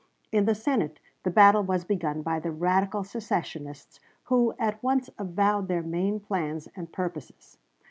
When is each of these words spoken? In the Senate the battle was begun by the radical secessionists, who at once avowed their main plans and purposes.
In 0.31 0.45
the 0.45 0.55
Senate 0.55 0.99
the 1.21 1.29
battle 1.29 1.61
was 1.61 1.85
begun 1.85 2.23
by 2.23 2.39
the 2.39 2.49
radical 2.51 3.03
secessionists, 3.03 3.99
who 4.23 4.55
at 4.57 4.81
once 4.81 5.11
avowed 5.19 5.67
their 5.67 5.83
main 5.83 6.19
plans 6.19 6.67
and 6.75 6.91
purposes. 6.91 7.59